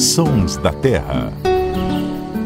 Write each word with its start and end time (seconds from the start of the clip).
Sons 0.00 0.56
da 0.56 0.72
Terra. 0.72 1.30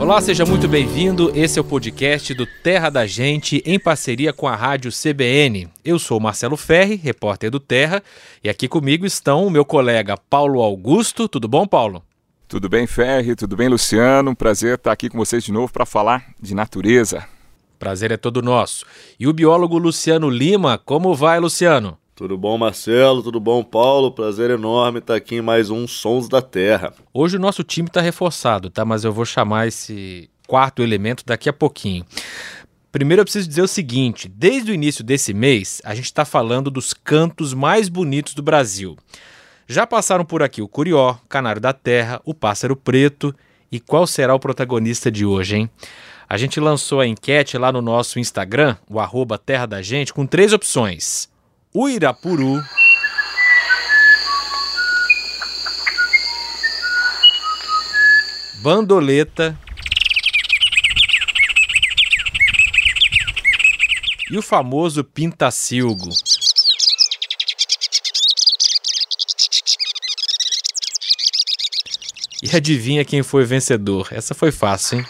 Olá, 0.01 0.21
seja 0.21 0.45
muito 0.45 0.67
bem-vindo. 0.67 1.30
Esse 1.37 1.57
é 1.57 1.62
o 1.62 1.65
podcast 1.65 2.34
do 2.34 2.45
Terra 2.45 2.91
da 2.91 3.07
Gente 3.07 3.62
em 3.64 3.79
parceria 3.79 4.32
com 4.32 4.48
a 4.48 4.57
Rádio 4.57 4.91
CBN. 4.91 5.69
Eu 5.85 6.01
sou 6.01 6.19
Marcelo 6.19 6.56
Ferri, 6.56 6.96
repórter 6.96 7.53
do 7.53 7.61
Terra, 7.61 8.03
e 8.43 8.48
aqui 8.48 8.67
comigo 8.67 9.06
estão 9.06 9.46
o 9.46 9.51
meu 9.51 9.64
colega 9.64 10.17
Paulo 10.17 10.62
Augusto. 10.62 11.29
Tudo 11.29 11.46
bom, 11.46 11.64
Paulo? 11.64 12.03
Tudo 12.48 12.68
bem, 12.68 12.89
Ferri? 12.89 13.36
Tudo 13.36 13.55
bem, 13.55 13.68
Luciano? 13.68 14.34
Prazer 14.34 14.75
estar 14.75 14.91
aqui 14.91 15.09
com 15.09 15.16
vocês 15.16 15.45
de 15.45 15.52
novo 15.52 15.73
para 15.73 15.86
falar 15.86 16.34
de 16.43 16.57
natureza. 16.57 17.25
Prazer 17.79 18.11
é 18.11 18.16
todo 18.16 18.43
nosso. 18.43 18.84
E 19.18 19.29
o 19.29 19.32
biólogo 19.32 19.79
Luciano 19.79 20.29
Lima, 20.29 20.77
como 20.77 21.14
vai, 21.14 21.39
Luciano? 21.39 21.96
Tudo 22.17 22.39
bom, 22.39 22.57
Marcelo? 22.57 23.25
Tudo 23.25 23.41
bom, 23.41 23.65
Paulo? 23.65 24.12
Prazer 24.12 24.49
enorme 24.49 25.01
estar 25.01 25.17
aqui 25.17 25.35
em 25.35 25.43
mais 25.43 25.69
um 25.69 25.85
Sons 25.85 26.29
da 26.29 26.41
Terra. 26.41 26.95
Hoje 27.13 27.36
o 27.36 27.41
nosso 27.41 27.64
time 27.64 27.89
está 27.89 28.00
reforçado, 28.00 28.71
tá? 28.71 28.85
Mas 28.85 29.03
eu 29.03 29.13
vou 29.13 29.25
chamar 29.25 29.67
esse 29.67 30.31
quarto 30.46 30.81
elemento 30.81 31.25
daqui 31.27 31.49
a 31.49 31.53
pouquinho. 31.53 32.05
Primeiro 32.92 33.22
eu 33.22 33.25
preciso 33.25 33.48
dizer 33.48 33.62
o 33.62 33.67
seguinte: 33.69 34.28
desde 34.28 34.70
o 34.70 34.75
início 34.75 35.03
desse 35.03 35.34
mês, 35.34 35.83
a 35.84 35.92
gente 35.92 36.05
está 36.05 36.25
falando 36.25 36.70
dos 36.70 36.95
cantos 36.95 37.53
mais 37.53 37.89
bonitos 37.89 38.33
do 38.33 38.42
Brasil. 38.44 38.97
Já 39.67 39.84
passaram 39.84 40.25
por 40.25 40.41
aqui 40.41 40.62
o 40.62 40.69
curió, 40.69 41.17
canário 41.28 41.61
da 41.61 41.72
terra, 41.72 42.22
o 42.25 42.33
pássaro 42.33 42.77
preto. 42.77 43.34
E 43.72 43.81
qual 43.81 44.06
será 44.06 44.33
o 44.33 44.39
protagonista 44.39 45.11
de 45.11 45.27
hoje, 45.27 45.56
hein? 45.56 45.70
A 46.28 46.36
gente 46.36 46.61
lançou 46.61 47.00
a 47.00 47.08
enquete 47.08 47.58
lá 47.58 47.72
no 47.72 47.83
nosso 47.83 48.20
Instagram, 48.20 48.77
o 48.89 49.00
arroba 49.00 49.36
Terra 49.36 49.67
da 49.67 49.83
Gente, 49.83 50.14
com 50.14 50.25
três 50.25 50.53
opções 50.53 51.33
Uirapuru, 51.77 52.64
Bandoleta 58.62 59.58
e 64.31 64.39
o 64.39 64.42
famoso 64.42 65.03
Pintacilgo. 65.03 66.11
E 72.41 72.55
adivinha 72.55 73.05
quem 73.05 73.25
foi 73.25 73.44
vencedor? 73.44 74.06
Essa 74.12 74.33
foi 74.33 74.53
fácil, 74.53 75.00
hein? 75.00 75.06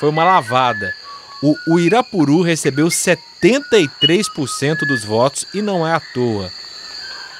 Foi 0.00 0.08
uma 0.08 0.24
lavada. 0.24 0.92
O, 1.40 1.54
o 1.68 1.78
Irapuru 1.78 2.42
recebeu 2.42 2.90
73% 3.44 4.86
dos 4.86 5.04
votos 5.04 5.46
e 5.52 5.60
não 5.60 5.86
é 5.86 5.92
à 5.92 6.00
toa. 6.00 6.50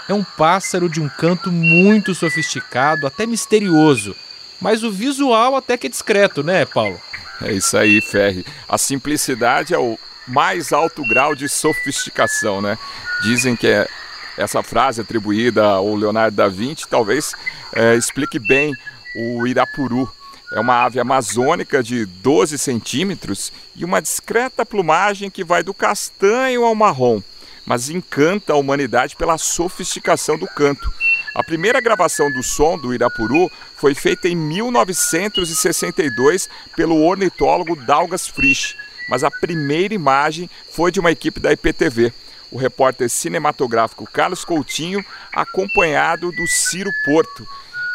É 0.06 0.12
um 0.12 0.22
pássaro 0.22 0.86
de 0.86 1.00
um 1.00 1.08
canto 1.08 1.50
muito 1.50 2.14
sofisticado, 2.14 3.06
até 3.06 3.26
misterioso, 3.26 4.14
mas 4.60 4.84
o 4.84 4.92
visual 4.92 5.56
até 5.56 5.78
que 5.78 5.86
é 5.86 5.90
discreto, 5.90 6.42
né, 6.42 6.66
Paulo? 6.66 7.00
É 7.40 7.52
isso 7.52 7.76
aí, 7.76 8.02
Ferri. 8.02 8.44
A 8.68 8.76
simplicidade 8.76 9.72
é 9.72 9.78
o 9.78 9.98
mais 10.28 10.74
alto 10.74 11.02
grau 11.06 11.34
de 11.34 11.48
sofisticação, 11.48 12.60
né? 12.60 12.78
Dizem 13.22 13.56
que 13.56 13.66
é 13.66 13.88
essa 14.36 14.62
frase 14.62 15.00
atribuída 15.00 15.64
ao 15.64 15.94
Leonardo 15.94 16.36
da 16.36 16.48
Vinci 16.48 16.88
talvez 16.88 17.34
é, 17.72 17.94
explique 17.94 18.38
bem 18.38 18.74
o 19.16 19.46
Irapuru, 19.46 20.10
é 20.54 20.60
uma 20.60 20.84
ave 20.84 21.00
amazônica 21.00 21.82
de 21.82 22.06
12 22.06 22.56
centímetros 22.58 23.52
e 23.74 23.84
uma 23.84 24.00
discreta 24.00 24.64
plumagem 24.64 25.28
que 25.28 25.42
vai 25.42 25.64
do 25.64 25.74
castanho 25.74 26.64
ao 26.64 26.76
marrom, 26.76 27.20
mas 27.66 27.90
encanta 27.90 28.52
a 28.52 28.56
humanidade 28.56 29.16
pela 29.16 29.36
sofisticação 29.36 30.38
do 30.38 30.46
canto. 30.46 30.88
A 31.34 31.42
primeira 31.42 31.80
gravação 31.80 32.30
do 32.30 32.40
som 32.44 32.78
do 32.78 32.94
Irapuru 32.94 33.50
foi 33.76 33.96
feita 33.96 34.28
em 34.28 34.36
1962 34.36 36.48
pelo 36.76 37.02
ornitólogo 37.02 37.74
Dalgas 37.74 38.28
Frisch, 38.28 38.76
mas 39.08 39.24
a 39.24 39.32
primeira 39.32 39.92
imagem 39.92 40.48
foi 40.70 40.92
de 40.92 41.00
uma 41.00 41.10
equipe 41.10 41.40
da 41.40 41.52
IPTV. 41.52 42.12
O 42.52 42.58
repórter 42.58 43.10
cinematográfico 43.10 44.06
Carlos 44.06 44.44
Coutinho, 44.44 45.04
acompanhado 45.32 46.30
do 46.30 46.46
Ciro 46.46 46.92
Porto. 47.04 47.44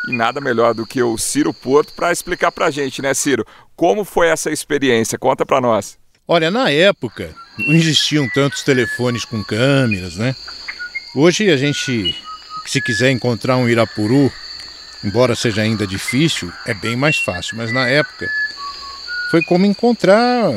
E 0.08 0.14
nada 0.14 0.40
melhor 0.40 0.74
do 0.74 0.86
que 0.86 1.02
o 1.04 1.18
Ciro 1.18 1.54
Porto 1.54 1.94
para 1.94 2.12
explicar 2.12 2.52
para 2.52 2.68
a 2.68 2.72
gente, 2.72 3.02
né, 3.02 3.14
Ciro? 3.14 3.46
Como 3.76 4.06
foi 4.06 4.28
essa 4.28 4.50
experiência? 4.50 5.18
Conta 5.18 5.46
para 5.46 5.60
nós. 5.62 5.98
Olha, 6.28 6.50
na 6.52 6.70
época 6.70 7.34
não 7.58 7.76
existiam 7.76 8.30
tantos 8.30 8.64
telefones 8.64 9.26
com 9.26 9.44
câmeras, 9.44 10.16
né? 10.16 10.36
Hoje 11.16 11.50
a 11.50 11.58
gente, 11.58 12.16
se 12.66 12.82
quiser 12.82 13.12
encontrar 13.12 13.58
um 13.58 13.68
Irapuru, 13.68 14.32
embora 15.04 15.36
seja 15.36 15.62
ainda 15.62 15.88
difícil, 15.88 16.52
é 16.66 16.74
bem 16.74 16.96
mais 16.96 17.18
fácil. 17.18 17.58
Mas 17.58 17.72
na 17.72 17.88
época 17.88 18.30
foi 19.32 19.42
como 19.44 19.66
encontrar 19.66 20.52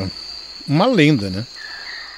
uma 0.69 0.87
lenda, 0.87 1.31
né? 1.31 1.47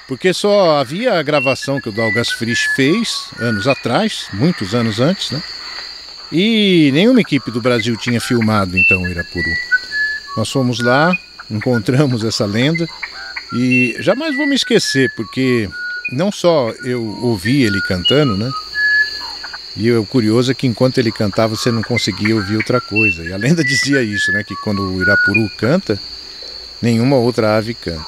Porque 0.07 0.35
só 0.35 0.79
havia 0.79 1.15
a 1.15 1.23
gravação 1.23 1.81
que 1.81 1.89
o 1.89 1.93
Dalgas 1.93 2.31
Frisch 2.31 2.67
fez 2.75 3.31
anos 3.39 3.67
atrás, 3.67 4.27
muitos 4.33 4.75
anos 4.75 5.01
antes, 5.01 5.31
né? 5.31 5.43
E 6.37 6.91
nenhuma 6.93 7.21
equipe 7.21 7.49
do 7.53 7.63
Brasil 7.63 7.97
tinha 7.97 8.21
filmado 8.21 8.77
então 8.77 9.01
o 9.01 9.09
Irapuru. 9.09 9.55
Nós 10.37 10.51
fomos 10.51 10.81
lá, 10.81 11.17
encontramos 11.49 12.25
essa 12.25 12.45
lenda 12.45 12.89
e 13.53 13.95
jamais 14.01 14.37
vou 14.37 14.45
me 14.45 14.57
esquecer, 14.57 15.13
porque 15.15 15.71
não 16.11 16.33
só 16.33 16.73
eu 16.83 17.05
ouvi 17.23 17.63
ele 17.63 17.81
cantando, 17.83 18.37
né? 18.37 18.51
E 19.77 19.93
o 19.93 20.05
curioso 20.05 20.51
é 20.51 20.55
que 20.55 20.67
enquanto 20.67 20.99
ele 20.99 21.13
cantava 21.13 21.55
você 21.55 21.71
não 21.71 21.83
conseguia 21.83 22.35
ouvir 22.35 22.57
outra 22.57 22.81
coisa. 22.81 23.23
E 23.23 23.33
a 23.33 23.37
lenda 23.37 23.63
dizia 23.65 24.03
isso, 24.03 24.33
né? 24.33 24.43
Que 24.43 24.57
quando 24.57 24.83
o 24.83 25.01
Irapuru 25.01 25.49
canta, 25.57 26.01
nenhuma 26.83 27.15
outra 27.15 27.57
ave 27.57 27.75
canta. 27.75 28.07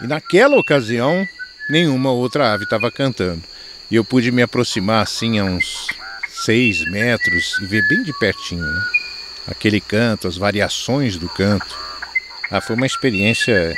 E 0.00 0.06
naquela 0.08 0.56
ocasião, 0.56 1.24
nenhuma 1.70 2.10
outra 2.10 2.52
ave 2.52 2.64
estava 2.64 2.90
cantando. 2.90 3.42
E 3.88 3.94
eu 3.94 4.04
pude 4.04 4.32
me 4.32 4.42
aproximar 4.42 5.04
assim 5.04 5.38
a 5.38 5.44
uns 5.44 5.86
seis 6.48 6.82
metros 6.86 7.58
e 7.60 7.66
ver 7.66 7.86
bem 7.86 8.02
de 8.02 8.12
pertinho 8.14 8.64
né? 8.64 8.82
aquele 9.48 9.82
canto, 9.82 10.26
as 10.26 10.38
variações 10.38 11.18
do 11.18 11.28
canto. 11.28 11.76
Ah, 12.50 12.58
foi 12.58 12.74
uma 12.74 12.86
experiência. 12.86 13.76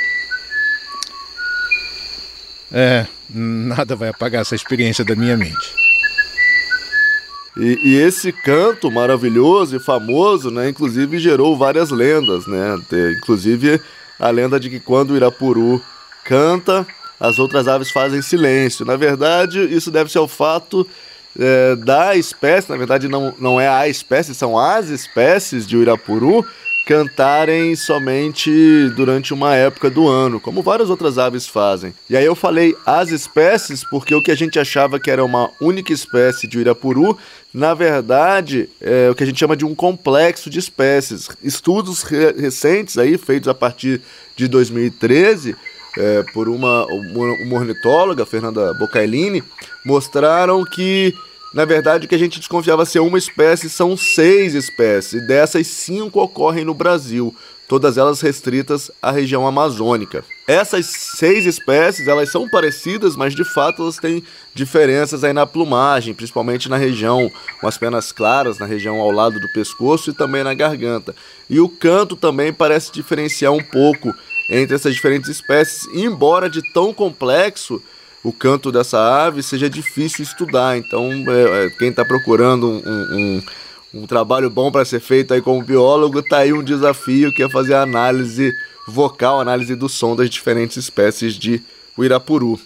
É, 2.71 3.05
nada 3.29 3.93
vai 3.93 4.07
apagar 4.07 4.43
essa 4.43 4.55
experiência 4.55 5.03
da 5.03 5.17
minha 5.17 5.35
mente. 5.35 5.75
E, 7.57 7.77
e, 7.83 7.95
esse 7.97 8.31
canto 8.31 8.89
maravilhoso 8.89 9.75
e 9.75 9.79
famoso, 9.79 10.49
né, 10.49 10.69
inclusive 10.69 11.19
gerou 11.19 11.57
várias 11.57 11.89
lendas, 11.89 12.47
né? 12.47 12.77
Inclusive 13.17 13.81
a 14.17 14.29
lenda 14.29 14.57
de 14.57 14.69
que 14.69 14.79
quando 14.79 15.11
o 15.11 15.17
Irapuru 15.17 15.83
canta, 16.23 16.87
as 17.19 17.37
outras 17.37 17.67
aves 17.67 17.91
fazem 17.91 18.21
silêncio. 18.21 18.85
Na 18.85 18.95
verdade, 18.95 19.59
isso 19.59 19.91
deve 19.91 20.09
ser 20.09 20.19
ao 20.19 20.27
fato 20.29 20.87
é, 21.39 21.75
da 21.75 22.15
espécie, 22.15 22.69
na 22.69 22.77
verdade 22.77 23.07
não, 23.07 23.33
não 23.39 23.59
é 23.59 23.67
a 23.67 23.87
espécie, 23.87 24.35
são 24.35 24.57
as 24.57 24.89
espécies 24.89 25.65
de 25.65 25.77
Uirapuru 25.77 26.45
cantarem 26.85 27.75
somente 27.75 28.51
durante 28.95 29.33
uma 29.33 29.55
época 29.55 29.89
do 29.89 30.07
ano, 30.07 30.39
como 30.39 30.63
várias 30.63 30.89
outras 30.89 31.17
aves 31.17 31.47
fazem. 31.47 31.93
E 32.09 32.17
aí 32.17 32.25
eu 32.25 32.35
falei 32.35 32.75
as 32.85 33.11
espécies 33.11 33.83
porque 33.83 34.15
o 34.15 34.21
que 34.21 34.31
a 34.31 34.35
gente 34.35 34.59
achava 34.59 34.99
que 34.99 35.09
era 35.09 35.23
uma 35.23 35.49
única 35.61 35.93
espécie 35.93 36.47
de 36.47 36.57
Uirapuru, 36.57 37.17
na 37.53 37.73
verdade 37.73 38.69
é 38.81 39.09
o 39.09 39.15
que 39.15 39.23
a 39.23 39.25
gente 39.25 39.39
chama 39.39 39.55
de 39.55 39.63
um 39.63 39.75
complexo 39.75 40.49
de 40.49 40.59
espécies. 40.59 41.29
Estudos 41.43 42.03
re 42.03 42.33
recentes 42.33 42.97
aí 42.97 43.17
feitos 43.17 43.47
a 43.47 43.53
partir 43.53 44.01
de 44.35 44.47
2013 44.47 45.55
é, 45.97 46.23
por 46.33 46.47
uma, 46.47 46.85
uma 46.85 47.55
ornitóloga, 47.55 48.25
Fernanda 48.25 48.73
Bocailini, 48.73 49.43
mostraram 49.85 50.63
que, 50.63 51.13
na 51.53 51.65
verdade, 51.65 52.07
que 52.07 52.15
a 52.15 52.19
gente 52.19 52.39
desconfiava 52.39 52.85
ser 52.85 52.99
uma 52.99 53.17
espécie 53.17 53.69
são 53.69 53.97
seis 53.97 54.53
espécies, 54.53 55.21
e 55.21 55.27
dessas 55.27 55.67
cinco 55.67 56.21
ocorrem 56.21 56.65
no 56.65 56.73
Brasil, 56.73 57.35
todas 57.67 57.97
elas 57.97 58.19
restritas 58.19 58.91
à 59.01 59.11
região 59.11 59.47
amazônica. 59.47 60.25
Essas 60.45 60.87
seis 60.87 61.45
espécies, 61.45 62.05
elas 62.05 62.29
são 62.29 62.49
parecidas, 62.49 63.15
mas 63.15 63.33
de 63.33 63.45
fato 63.45 63.81
elas 63.81 63.95
têm 63.95 64.21
diferenças 64.53 65.23
aí 65.23 65.31
na 65.31 65.45
plumagem, 65.45 66.13
principalmente 66.13 66.67
na 66.67 66.75
região 66.75 67.31
com 67.61 67.67
as 67.67 67.77
penas 67.77 68.11
claras, 68.11 68.59
na 68.59 68.65
região 68.65 68.99
ao 68.99 69.09
lado 69.09 69.39
do 69.39 69.47
pescoço 69.53 70.09
e 70.09 70.13
também 70.13 70.43
na 70.43 70.53
garganta. 70.53 71.15
E 71.49 71.61
o 71.61 71.69
canto 71.69 72.17
também 72.17 72.51
parece 72.51 72.91
diferenciar 72.91 73.53
um 73.53 73.63
pouco 73.63 74.13
entre 74.51 74.75
essas 74.75 74.93
diferentes 74.93 75.29
espécies, 75.29 75.87
embora 75.93 76.49
de 76.49 76.61
tão 76.73 76.93
complexo 76.93 77.81
o 78.23 78.31
canto 78.31 78.71
dessa 78.71 78.99
ave 78.99 79.41
seja 79.41 79.69
difícil 79.69 80.23
estudar. 80.23 80.77
Então, 80.77 81.09
é, 81.09 81.65
é, 81.65 81.69
quem 81.79 81.89
está 81.89 82.03
procurando 82.03 82.67
um, 82.69 82.81
um, 82.85 84.01
um, 84.01 84.05
trabalho 84.05 84.49
bom 84.49 84.69
para 84.71 84.85
ser 84.85 84.99
feito 84.99 85.33
aí 85.33 85.41
como 85.41 85.63
biólogo, 85.63 86.19
está 86.19 86.39
aí 86.39 86.53
um 86.53 86.63
desafio 86.63 87.33
que 87.33 87.41
é 87.41 87.49
fazer 87.49 87.73
a 87.73 87.81
análise 87.81 88.51
vocal, 88.87 89.39
análise 89.39 89.73
do 89.73 89.87
som 89.87 90.15
das 90.15 90.29
diferentes 90.29 90.77
espécies 90.77 91.33
de 91.33 91.63
Uirapuru. 91.97 92.59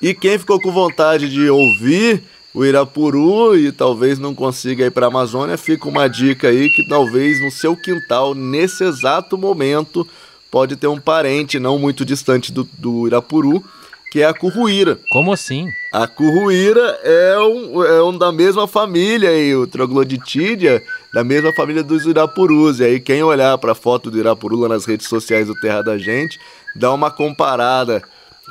E 0.00 0.14
quem 0.14 0.38
ficou 0.38 0.60
com 0.60 0.70
vontade 0.70 1.28
de 1.28 1.50
ouvir 1.50 2.22
o 2.54 2.64
Irapuru 2.64 3.54
e 3.54 3.70
talvez 3.70 4.18
não 4.18 4.34
consiga 4.34 4.86
ir 4.86 4.90
para 4.90 5.06
a 5.06 5.08
Amazônia, 5.08 5.58
fica 5.58 5.88
uma 5.88 6.08
dica 6.08 6.48
aí 6.48 6.70
que 6.70 6.88
talvez 6.88 7.38
no 7.42 7.50
seu 7.50 7.76
quintal, 7.76 8.34
nesse 8.34 8.82
exato 8.82 9.36
momento, 9.36 10.06
pode 10.50 10.76
ter 10.76 10.86
um 10.86 11.00
parente 11.00 11.58
não 11.58 11.78
muito 11.78 12.04
distante 12.04 12.52
do, 12.52 12.68
do 12.78 13.06
Irapuru, 13.06 13.64
que 14.10 14.22
é 14.22 14.24
a 14.24 14.32
curruíra. 14.32 14.98
Como 15.10 15.32
assim? 15.32 15.68
A 15.92 16.06
curruíra 16.06 16.98
é 17.02 17.38
um, 17.38 17.84
é 17.84 18.02
um 18.02 18.16
da 18.16 18.32
mesma 18.32 18.66
família 18.66 19.30
aí, 19.30 19.54
o 19.54 19.66
Trogloditídea, 19.66 20.82
da 21.12 21.24
mesma 21.24 21.52
família 21.52 21.82
dos 21.82 22.06
Irapurus. 22.06 22.80
E 22.80 22.84
aí 22.84 23.00
quem 23.00 23.22
olhar 23.22 23.58
para 23.58 23.72
a 23.72 23.74
foto 23.74 24.10
do 24.10 24.18
Irapuru 24.18 24.56
lá 24.60 24.68
nas 24.68 24.84
redes 24.84 25.08
sociais 25.08 25.48
do 25.48 25.54
Terra 25.54 25.82
da 25.82 25.98
Gente, 25.98 26.38
dá 26.74 26.92
uma 26.92 27.10
comparada 27.10 28.02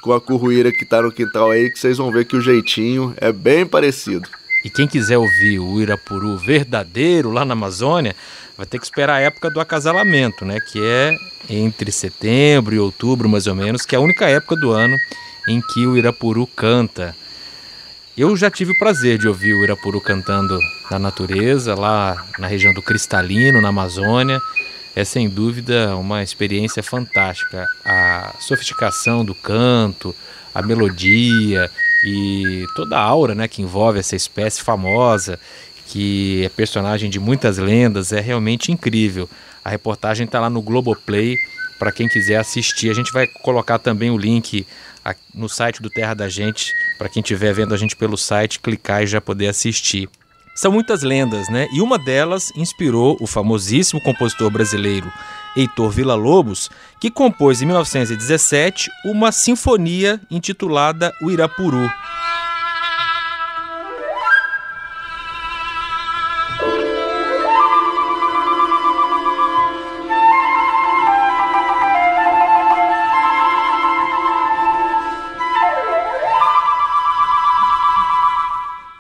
com 0.01 0.13
a 0.13 0.21
curruíra 0.21 0.71
que 0.71 0.83
está 0.83 1.01
no 1.01 1.12
quintal 1.12 1.50
aí, 1.50 1.71
que 1.71 1.80
vocês 1.80 1.98
vão 1.98 2.12
ver 2.12 2.25
que 2.25 2.36
o 2.36 2.41
jeitinho 2.41 3.13
é 3.18 3.31
bem 3.31 3.65
parecido. 3.65 4.30
E 4.65 4.69
quem 4.71 4.88
quiser 4.88 5.19
ouvir 5.19 5.59
o 5.59 5.79
Irapuru 5.79 6.35
verdadeiro 6.38 7.29
lá 7.29 7.45
na 7.45 7.53
Amazônia, 7.53 8.15
vai 8.57 8.65
ter 8.65 8.79
que 8.79 8.83
esperar 8.83 9.17
a 9.17 9.19
época 9.19 9.51
do 9.51 9.59
acasalamento, 9.59 10.44
né? 10.44 10.59
Que 10.59 10.83
é 10.83 11.15
entre 11.47 11.91
setembro 11.91 12.73
e 12.73 12.79
outubro, 12.79 13.29
mais 13.29 13.45
ou 13.45 13.53
menos, 13.53 13.85
que 13.85 13.94
é 13.94 14.00
a 14.00 14.01
única 14.01 14.25
época 14.25 14.56
do 14.56 14.71
ano 14.71 14.97
em 15.47 15.62
que 15.62 15.85
o 15.85 15.95
Irapuru 15.95 16.47
canta. 16.47 17.15
Eu 18.17 18.35
já 18.35 18.50
tive 18.50 18.71
o 18.71 18.79
prazer 18.79 19.19
de 19.19 19.27
ouvir 19.27 19.53
o 19.53 19.63
Irapuru 19.63 20.01
cantando 20.01 20.57
na 20.89 20.97
natureza, 20.97 21.75
lá 21.75 22.25
na 22.39 22.47
região 22.47 22.73
do 22.73 22.81
Cristalino, 22.81 23.62
na 23.62 23.69
Amazônia. 23.69 24.41
É 24.95 25.06
sem 25.06 25.29
dúvida 25.29 25.95
uma 25.95 26.23
experiência 26.23 26.81
fantástica. 26.81 27.67
A 27.85 28.33
sofisticação 28.39 29.23
do 29.23 29.35
canto, 29.35 30.15
a 30.56 30.63
melodia 30.63 31.69
e 32.06 32.66
toda 32.75 32.98
a 32.98 33.02
aura 33.02 33.34
né, 33.34 33.48
que 33.48 33.62
envolve 33.62 34.00
essa 34.00 34.16
espécie 34.16 34.62
famosa, 34.62 35.40
que 35.88 36.44
é 36.46 36.50
personagem 36.50 37.10
de 37.10 37.19
muitas 37.19 37.57
lendas, 37.57 38.13
é 38.13 38.19
realmente 38.19 38.72
incrível. 38.72 39.30
A 39.63 39.69
reportagem 39.69 40.25
está 40.25 40.40
lá 40.40 40.50
no 40.50 40.62
Globoplay 40.62 41.36
para 41.80 41.92
quem 41.92 42.07
quiser 42.07 42.38
assistir. 42.38 42.90
A 42.90 42.94
gente 42.94 43.12
vai 43.12 43.28
colocar 43.28 43.80
também 43.80 44.12
o 44.12 44.18
link 44.18 44.66
no 45.34 45.50
site 45.50 45.81
do 45.81 45.90
Terra 45.90 46.13
da 46.13 46.30
Gente, 46.30 46.72
para 46.98 47.10
quem 47.10 47.22
estiver 47.22 47.54
vendo 47.54 47.74
a 47.74 47.78
gente 47.78 47.96
pelo 47.96 48.18
site, 48.18 48.60
clicar 48.60 49.04
e 49.04 49.08
já 49.08 49.19
poder 49.19 49.48
assistir. 49.48 50.10
São 50.56 50.72
muitas 50.72 51.04
lendas, 51.04 51.50
né? 51.50 51.68
E 51.74 51.81
uma 51.81 52.00
delas 52.00 52.52
inspirou 52.56 53.18
o 53.19 53.28
famosíssimo 53.28 54.02
compositor 54.02 54.50
brasileiro 54.50 55.12
Heitor 55.56 55.90
Villa-Lobos, 55.90 56.69
que 57.00 57.12
compôs 57.12 57.62
em 57.62 57.66
1917 57.66 58.90
uma 59.06 59.34
sinfonia 59.34 60.19
intitulada 60.31 61.13
O 61.22 61.30
Irapuru. 61.30 61.92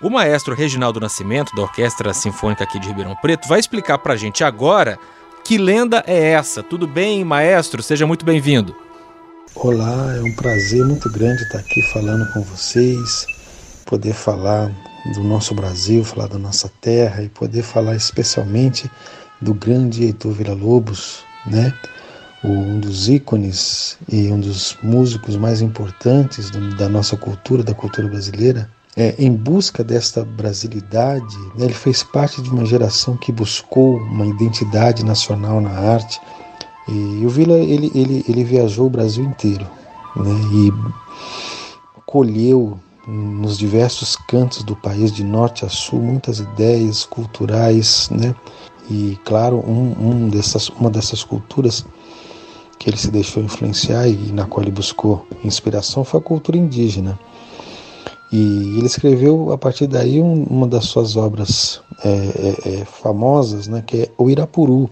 O 0.05 0.09
maestro 0.11 0.53
Reginaldo 0.53 0.99
Nascimento, 0.99 1.55
da 1.55 1.63
Orquestra 1.63 2.13
Sinfônica 2.13 2.63
aqui 2.63 2.77
de 2.77 2.87
Ribeirão 2.89 3.15
Preto, 3.15 3.47
vai 3.47 3.59
explicar 3.59 3.97
para 3.97 4.13
a 4.13 4.15
gente 4.15 4.43
agora 4.43 4.99
que 5.43 5.57
lenda 5.57 6.03
é 6.05 6.33
essa. 6.33 6.61
Tudo 6.61 6.85
bem, 6.85 7.25
maestro? 7.25 7.81
Seja 7.81 8.05
muito 8.05 8.23
bem-vindo. 8.23 8.75
Olá, 9.55 10.15
é 10.15 10.21
um 10.21 10.35
prazer 10.35 10.85
muito 10.85 11.11
grande 11.11 11.41
estar 11.41 11.57
aqui 11.57 11.81
falando 11.91 12.31
com 12.33 12.43
vocês, 12.43 13.25
poder 13.83 14.13
falar 14.13 14.71
do 15.15 15.23
nosso 15.23 15.55
Brasil, 15.55 16.05
falar 16.05 16.27
da 16.27 16.37
nossa 16.37 16.71
terra 16.79 17.23
e 17.23 17.29
poder 17.29 17.63
falar 17.63 17.95
especialmente 17.95 18.87
do 19.41 19.55
grande 19.55 20.03
Heitor 20.03 20.33
Villa-Lobos, 20.33 21.23
né? 21.47 21.73
um 22.43 22.79
dos 22.79 23.09
ícones 23.09 23.97
e 24.07 24.27
um 24.27 24.39
dos 24.39 24.77
músicos 24.83 25.35
mais 25.35 25.61
importantes 25.61 26.51
da 26.77 26.87
nossa 26.87 27.17
cultura, 27.17 27.63
da 27.63 27.73
cultura 27.73 28.07
brasileira, 28.07 28.69
é, 28.97 29.13
em 29.17 29.31
busca 29.31 29.83
desta 29.83 30.23
brasilidade, 30.23 31.37
né, 31.55 31.65
ele 31.65 31.73
fez 31.73 32.01
parte 32.01 32.41
de 32.41 32.49
uma 32.49 32.65
geração 32.65 33.17
que 33.17 33.31
buscou 33.31 33.97
uma 33.97 34.25
identidade 34.25 35.03
nacional 35.03 35.59
na 35.59 35.71
arte. 35.71 36.19
E 36.87 37.25
o 37.25 37.29
Vila 37.29 37.57
ele, 37.57 37.91
ele, 37.93 38.23
ele 38.27 38.43
viajou 38.43 38.87
o 38.87 38.89
Brasil 38.89 39.25
inteiro 39.25 39.67
né, 40.15 40.31
e 40.53 40.73
colheu 42.05 42.79
nos 43.07 43.57
diversos 43.57 44.15
cantos 44.15 44.63
do 44.63 44.75
país, 44.75 45.11
de 45.11 45.23
norte 45.23 45.65
a 45.65 45.69
sul, 45.69 46.01
muitas 46.01 46.39
ideias 46.39 47.05
culturais, 47.05 48.09
né? 48.09 48.33
E 48.89 49.17
claro, 49.23 49.57
um, 49.57 49.95
um 49.99 50.29
dessas, 50.29 50.69
uma 50.69 50.89
dessas 50.89 51.23
culturas 51.23 51.85
que 52.79 52.89
ele 52.89 52.97
se 52.97 53.11
deixou 53.11 53.43
influenciar 53.43 54.07
e 54.07 54.31
na 54.31 54.45
qual 54.45 54.63
ele 54.63 54.71
buscou 54.71 55.27
inspiração 55.43 56.03
foi 56.03 56.19
a 56.19 56.23
cultura 56.23 56.57
indígena. 56.57 57.17
E 58.31 58.77
ele 58.77 58.87
escreveu 58.87 59.51
a 59.51 59.57
partir 59.57 59.87
daí 59.87 60.21
um, 60.21 60.43
uma 60.43 60.67
das 60.67 60.85
suas 60.85 61.15
obras 61.15 61.81
é, 62.03 62.09
é, 62.09 62.81
é, 62.81 62.85
famosas, 62.85 63.67
né, 63.67 63.83
que 63.85 64.03
é 64.03 64.11
o 64.17 64.29
Irapuru. 64.29 64.89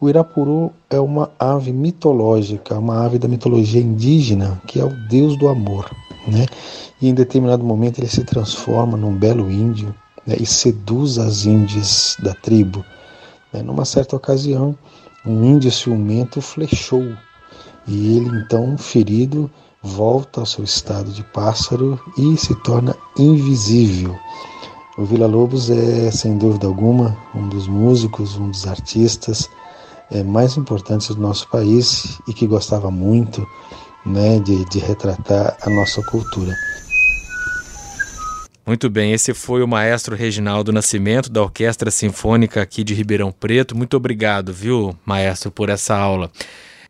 O 0.00 0.08
Irapuru 0.08 0.72
é 0.88 1.00
uma 1.00 1.30
ave 1.38 1.72
mitológica, 1.72 2.78
uma 2.78 3.04
ave 3.04 3.18
da 3.18 3.26
mitologia 3.26 3.80
indígena, 3.80 4.60
que 4.66 4.78
é 4.78 4.84
o 4.84 4.90
deus 5.08 5.36
do 5.38 5.48
amor. 5.48 5.90
Né? 6.26 6.46
E 7.00 7.08
em 7.08 7.14
determinado 7.14 7.64
momento 7.64 7.98
ele 7.98 8.08
se 8.08 8.22
transforma 8.22 8.96
num 8.96 9.14
belo 9.14 9.50
índio 9.50 9.94
né, 10.26 10.36
e 10.38 10.46
seduz 10.46 11.18
as 11.18 11.46
índias 11.46 12.16
da 12.22 12.34
tribo. 12.34 12.84
Né? 13.52 13.62
Numa 13.62 13.84
certa 13.84 14.14
ocasião, 14.14 14.76
um 15.26 15.44
índio 15.44 15.72
ciumento 15.72 16.40
flechou 16.40 17.04
e 17.88 18.16
ele 18.16 18.28
então, 18.38 18.76
ferido, 18.76 19.50
volta 19.82 20.40
ao 20.40 20.46
seu 20.46 20.64
estado 20.64 21.10
de 21.12 21.22
pássaro 21.22 22.00
e 22.16 22.36
se 22.36 22.54
torna 22.62 22.96
invisível. 23.18 24.18
O 24.96 25.04
Vila 25.04 25.26
Lobos 25.26 25.70
é, 25.70 26.10
sem 26.10 26.36
dúvida 26.36 26.66
alguma, 26.66 27.16
um 27.34 27.48
dos 27.48 27.68
músicos, 27.68 28.36
um 28.36 28.50
dos 28.50 28.66
artistas 28.66 29.48
é, 30.10 30.22
mais 30.22 30.56
importantes 30.56 31.08
do 31.08 31.20
nosso 31.20 31.48
país 31.48 32.18
e 32.26 32.34
que 32.34 32.46
gostava 32.46 32.90
muito 32.90 33.46
né, 34.04 34.40
de, 34.40 34.64
de 34.66 34.78
retratar 34.78 35.56
a 35.62 35.70
nossa 35.70 36.02
cultura. 36.02 36.56
Muito 38.66 38.90
bem, 38.90 39.12
esse 39.12 39.32
foi 39.32 39.62
o 39.62 39.68
maestro 39.68 40.14
Reginaldo 40.14 40.72
Nascimento, 40.72 41.30
da 41.30 41.40
Orquestra 41.42 41.90
Sinfônica 41.90 42.60
aqui 42.60 42.84
de 42.84 42.92
Ribeirão 42.92 43.32
Preto. 43.32 43.74
Muito 43.74 43.96
obrigado, 43.96 44.52
viu, 44.52 44.94
maestro, 45.06 45.50
por 45.50 45.70
essa 45.70 45.96
aula. 45.96 46.30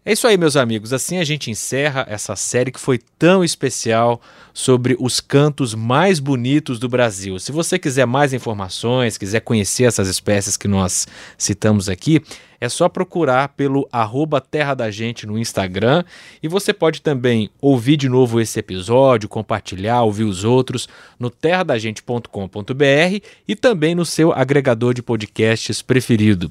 É 0.05 0.12
isso 0.12 0.26
aí, 0.26 0.38
meus 0.38 0.57
amigos. 0.57 0.93
Assim 0.93 1.19
a 1.19 1.25
gente 1.25 1.50
encerra 1.50 2.07
essa 2.09 2.35
série 2.35 2.73
que 2.73 2.81
foi 2.81 2.99
tão 3.19 3.45
especial 3.45 4.21
sobre 4.55 4.97
os 4.99 5.21
cantos 5.21 5.75
mais 5.75 6.19
bonitos 6.19 6.78
do 6.78 6.88
Brasil. 6.88 7.38
Se 7.38 7.52
você 7.52 7.78
quiser 7.78 8.07
mais 8.07 8.33
informações, 8.33 9.19
quiser 9.19 9.40
conhecer 9.40 9.85
essas 9.85 10.09
espécies 10.09 10.57
que 10.57 10.67
nós 10.67 11.07
citamos 11.37 11.88
aqui, 11.88 12.23
é 12.61 12.69
só 12.69 12.88
procurar 12.88 13.50
pelo 13.50 13.88
arroba 13.93 14.40
Terra 14.40 14.75
da 14.75 14.90
Gente 14.90 15.26
no 15.26 15.38
Instagram 15.38 16.02
e 16.43 16.49
você 16.49 16.73
pode 16.73 17.02
também 17.02 17.50
ouvir 17.61 17.97
de 17.97 18.09
novo 18.09 18.40
esse 18.40 18.59
episódio, 18.59 19.28
compartilhar, 19.28 20.02
ouvir 20.02 20.25
os 20.25 20.43
outros 20.43 20.88
no 21.19 21.31
terradagente.com.br 21.31 23.25
e 23.47 23.55
também 23.55 23.95
no 23.95 24.05
seu 24.05 24.33
agregador 24.33 24.95
de 24.95 25.02
podcasts 25.02 25.83
preferido. 25.83 26.49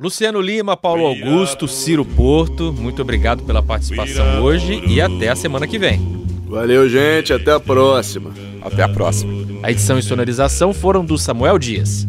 Luciano 0.00 0.40
Lima, 0.40 0.78
Paulo 0.78 1.04
Augusto, 1.04 1.68
Ciro 1.68 2.06
Porto, 2.06 2.72
muito 2.72 3.02
obrigado 3.02 3.42
pela 3.42 3.62
participação 3.62 4.42
hoje 4.42 4.82
e 4.86 4.98
até 4.98 5.28
a 5.28 5.36
semana 5.36 5.66
que 5.66 5.78
vem. 5.78 6.24
Valeu, 6.48 6.88
gente, 6.88 7.34
até 7.34 7.52
a 7.52 7.60
próxima. 7.60 8.32
Até 8.62 8.82
a 8.82 8.88
próxima. 8.88 9.30
A 9.62 9.70
edição 9.70 9.98
e 9.98 10.02
sonorização 10.02 10.72
foram 10.72 11.04
do 11.04 11.18
Samuel 11.18 11.58
Dias. 11.58 12.06